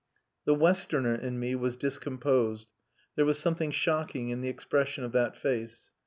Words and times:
The 0.45 0.55
westerner 0.55 1.13
in 1.13 1.37
me 1.39 1.53
was 1.53 1.77
discomposed. 1.77 2.65
There 3.15 3.23
was 3.23 3.37
something 3.37 3.69
shocking 3.69 4.31
in 4.31 4.41
the 4.41 4.49
expression 4.49 5.03
of 5.03 5.11
that 5.11 5.37
face. 5.37 5.91